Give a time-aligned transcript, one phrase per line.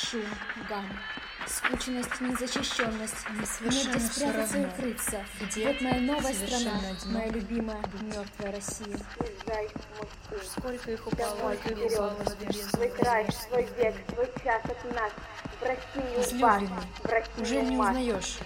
[0.00, 0.22] Шум,
[0.68, 0.86] гам,
[1.46, 3.28] скучность, незащищенность,
[3.60, 5.24] негде спрятаться и укрыться.
[5.40, 8.96] где вот моя новая страна, одиноко моя любимая, мертвая Россия.
[9.18, 10.38] Езжай, мой сын.
[10.56, 12.70] Сколько их упало, небес.
[12.70, 15.12] Свой край, свой век, свой час от нас.
[15.60, 16.68] В Россию вас, Излюбленный,
[17.02, 18.38] в Россию уже не узнаешь?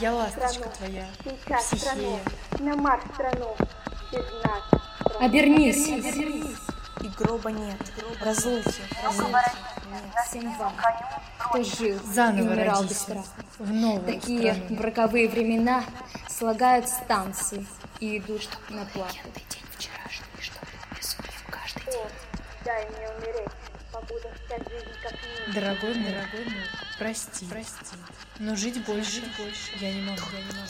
[0.00, 0.72] Я ласточка страну.
[0.76, 2.18] твоя, Сейчас страну,
[2.50, 2.68] психея.
[2.68, 3.56] на Марс страну.
[4.10, 4.64] Без нас
[4.98, 5.24] страну.
[5.24, 5.86] Обернись!
[5.86, 7.80] И гроба нет,
[8.20, 9.32] разлуки, разлуки.
[10.28, 10.72] Всем вам,
[11.38, 13.28] кто жил и Заново умирал без родись страха.
[13.58, 14.82] в новую Такие страну.
[14.82, 15.84] роковые времена
[16.28, 17.66] слагают станции
[17.98, 19.16] и идут на плаху.
[21.86, 22.08] О,
[22.64, 23.50] дай мне умереть,
[23.92, 25.54] побуду вся жизнь как мир.
[25.54, 26.64] Дорогой мой, дорогой мой,
[26.98, 27.96] прости, прости.
[28.38, 30.66] Но жить больше, больше я не могу, я не могу.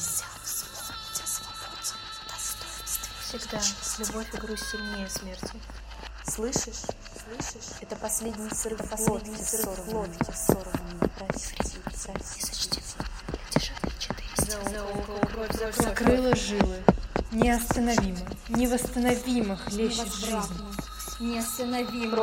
[3.21, 3.61] Всегда
[3.99, 5.53] любовь и грусть сильнее смерти.
[6.27, 6.83] Слышишь?
[7.31, 7.77] Слышишь?
[7.81, 11.09] Это последний срыв последний срыв лодки сорванный.
[11.17, 12.43] Прости, прости.
[15.77, 16.83] Закрыла жилы.
[17.31, 20.55] Неостановимо, невосстановимо хлещет жизнь.
[21.21, 22.17] Неостановимо,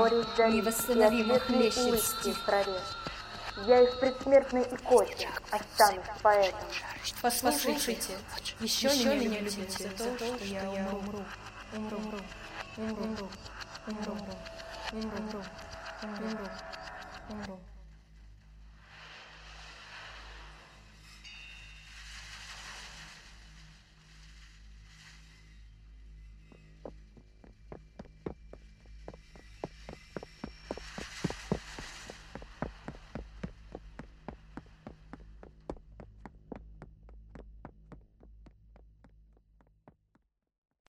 [0.52, 2.38] невосстановимо хлещет стих.
[3.66, 6.67] Я из предсмертной икоте останусь поэтом.
[7.22, 8.17] Послушайте,
[8.59, 11.23] еще, меня любите за то, что я умру.
[11.73, 12.19] Умру, умру,
[12.78, 13.30] умру,
[13.88, 14.17] умру,
[14.92, 15.46] 운동
[16.02, 16.52] 운동
[17.28, 17.60] 운동